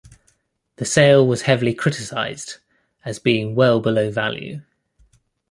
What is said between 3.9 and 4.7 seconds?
value.